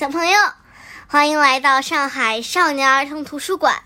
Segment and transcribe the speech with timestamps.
[0.00, 0.38] 小朋友，
[1.08, 3.84] 欢迎来到上海少年儿童图书馆。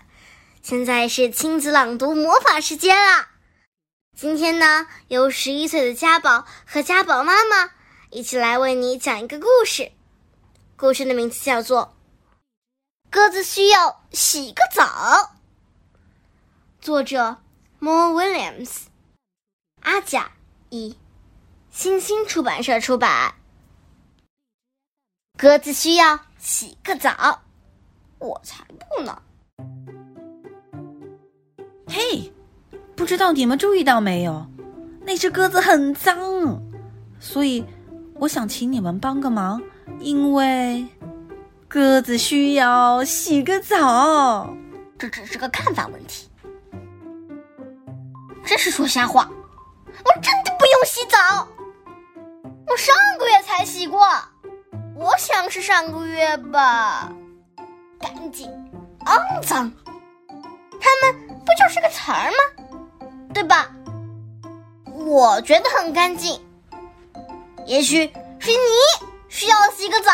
[0.61, 3.27] 现在是亲子朗读魔法时间啦！
[4.15, 7.71] 今天呢，由十一岁的家宝和家宝妈妈
[8.11, 9.91] 一起来为你讲一个故事。
[10.77, 11.93] 故事的名字叫做
[13.11, 14.85] 《鸽子需要洗个澡》，
[16.79, 17.39] 作者
[17.81, 18.83] Mo Williams，
[19.81, 20.31] 阿甲
[20.69, 20.97] 一，
[21.69, 23.35] 新星出版社出版。
[25.37, 27.41] 鸽子需要洗个澡，
[28.19, 28.63] 我才
[28.95, 29.21] 不呢！
[31.87, 32.31] 嘿，
[32.95, 34.45] 不知道你们注意到没有，
[35.01, 36.17] 那只鸽子很脏，
[37.19, 37.65] 所以
[38.15, 39.61] 我想请你们帮个忙，
[39.99, 40.87] 因为
[41.67, 44.55] 鸽子需要洗个澡。
[44.97, 46.29] 这只是个看法问题，
[48.45, 49.29] 真是说瞎话。
[49.85, 51.45] 我真的不用洗澡，
[52.67, 53.99] 我上个月才洗过。
[54.95, 57.11] 我想是上个月吧，
[57.99, 58.49] 干净、
[59.05, 59.71] 肮脏，
[60.79, 62.37] 他们不就是个词儿吗？
[63.33, 63.69] 对吧？
[64.93, 66.39] 我觉得很干净，
[67.65, 68.05] 也许
[68.39, 68.57] 是你
[69.27, 70.11] 需要洗个澡。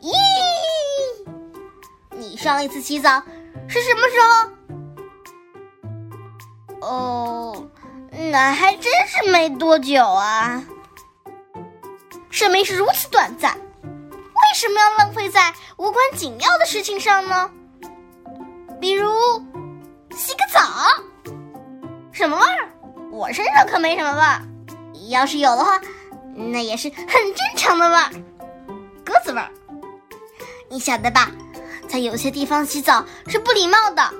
[0.00, 0.10] 咦，
[2.16, 3.22] 你上一次洗澡
[3.68, 4.16] 是什么时
[6.80, 6.88] 候？
[6.88, 7.66] 哦，
[8.32, 10.64] 那还真是没多久啊。
[12.30, 17.50] 生命是如此短暂，为什么要浪费在无关紧要的事情上呢？
[18.80, 19.10] 比如
[20.16, 20.60] 洗个澡，
[22.12, 22.68] 什么味儿？
[23.10, 24.40] 我身上可没什么味儿。
[25.08, 25.80] 要是有的话，
[26.34, 28.10] 那也是很正常的味儿，
[29.04, 29.50] 鸽子味儿。
[30.68, 31.30] 你晓得吧？
[31.88, 34.10] 在有些地方洗澡是不礼貌的。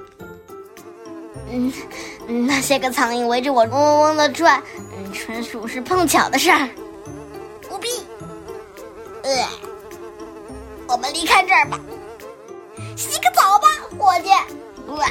[1.48, 1.72] 嗯，
[2.46, 6.68] 那些个苍蝇围着我嗡嗡嗡的转，嗯，纯属是碰巧的事儿。
[9.30, 9.48] 呃，
[10.88, 11.78] 我们离开这儿吧，
[12.96, 14.28] 洗个澡吧，伙计。
[14.88, 15.06] 哇，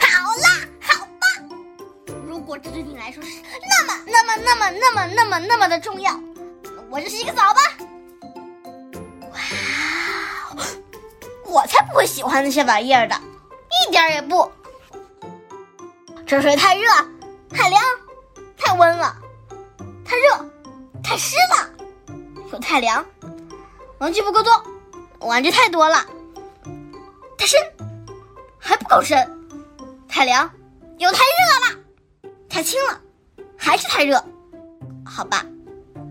[0.00, 0.48] 好啦，
[0.80, 1.26] 好吧。
[2.26, 3.28] 如果这对你来说是
[3.68, 6.18] 那么、那么、那么、那么、那么、那么的重要，
[6.88, 7.60] 我就洗个澡吧。
[9.30, 9.38] 哇，
[11.44, 13.14] 我才不会喜欢那些玩意儿的，
[13.86, 14.50] 一点也不。
[16.26, 16.88] 这水太热、
[17.50, 17.82] 太凉、
[18.56, 19.14] 太温了，
[20.02, 20.50] 太热、
[21.04, 21.68] 太湿了。
[22.52, 23.04] 又太凉，
[23.98, 24.52] 玩具不够多，
[25.20, 26.04] 玩具太多了；
[27.38, 27.58] 太深，
[28.58, 29.16] 还不够深；
[30.06, 30.50] 太凉，
[30.98, 31.24] 又太热
[31.66, 31.78] 了；
[32.50, 33.00] 太轻了，
[33.56, 34.22] 还是太热。
[35.02, 35.46] 好吧，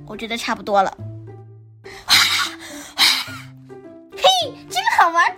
[0.07, 0.97] 我觉得差不多了。
[4.17, 4.23] 嘿，
[4.67, 5.37] 真好玩！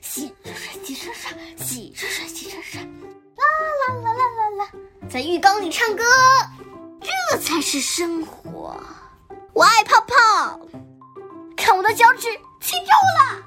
[0.00, 3.44] 洗着水，洗着水，洗着水，洗着水，啦
[3.86, 4.70] 啦啦啦啦啦，
[5.10, 6.02] 在浴缸里唱歌，
[7.02, 8.82] 这才是生活。
[9.56, 10.60] 我爱泡泡，
[11.56, 12.28] 看我的脚趾
[12.60, 13.42] 起皱了。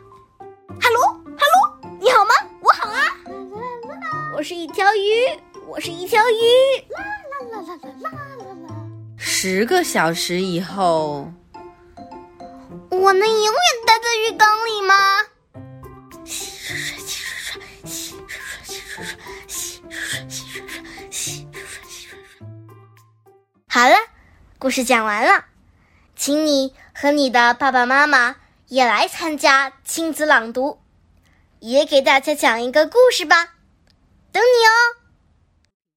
[0.82, 1.02] 哈喽，
[1.38, 2.34] 哈喽，你好吗？
[2.62, 3.16] 我好啊。
[4.36, 6.34] 我是一条鱼，我是一条鱼。
[6.90, 7.00] 啦
[7.52, 8.10] 啦啦啦啦啦
[8.40, 8.76] 啦啦。
[9.20, 11.32] 十个小时以后，
[12.90, 13.54] 我能永远
[13.86, 14.96] 待在浴缸里吗？
[16.26, 19.16] 洗水水，洗水水，洗水水，
[19.46, 22.48] 洗水水，洗水水，洗水水，洗水水，洗水水。
[23.68, 23.96] 好了，
[24.58, 25.46] 故事讲完了。
[26.20, 28.36] 请你和你的爸爸妈妈
[28.68, 30.82] 也来参加亲子朗读，
[31.60, 33.54] 也给大家讲一个故事吧，
[34.34, 34.99] 等你哦。